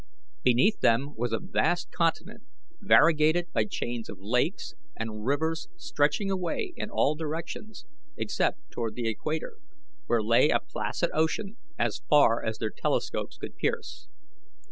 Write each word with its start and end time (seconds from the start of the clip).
Beneath 0.41 0.79
them 0.79 1.13
was 1.15 1.31
a 1.31 1.37
vast 1.39 1.91
continent 1.91 2.41
variegated 2.79 3.53
by 3.53 3.65
chains 3.65 4.09
of 4.09 4.17
lakes 4.19 4.73
and 4.95 5.23
rivers 5.27 5.67
stretching 5.77 6.31
away 6.31 6.73
in 6.75 6.89
all 6.89 7.13
directions 7.13 7.85
except 8.17 8.71
toward 8.71 8.95
the 8.95 9.07
equator, 9.07 9.57
where 10.07 10.23
lay 10.23 10.49
a 10.49 10.59
placid 10.59 11.11
ocean 11.13 11.57
as 11.77 12.01
far 12.09 12.43
as 12.43 12.57
their 12.57 12.71
telescopes 12.71 13.37
could 13.37 13.55
pierce. 13.57 14.07